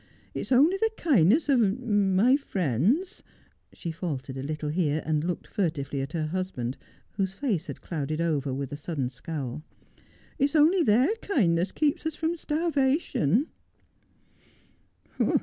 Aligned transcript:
It's 0.33 0.51
only 0.51 0.77
the 0.77 0.89
kindness 0.97 1.47
of— 1.47 1.61
my 1.87 2.35
friends 2.35 3.21
'—she 3.73 3.91
faltered 3.91 4.35
a 4.35 4.41
little 4.41 4.69
here, 4.69 5.03
and 5.05 5.23
looked 5.23 5.45
furtively 5.45 6.01
at 6.01 6.13
her 6.13 6.25
husband, 6.25 6.75
whose 7.11 7.33
face 7.33 7.67
had 7.67 7.81
clouded 7.83 8.19
over 8.19 8.51
with 8.51 8.71
a 8.71 8.77
sudden 8.77 9.09
scowl— 9.09 9.61
'it's 10.39 10.55
only 10.55 10.81
their 10.81 11.13
kindness 11.17 11.71
keeps 11.71 12.07
us 12.07 12.15
from 12.15 12.35
starvation.' 12.35 13.49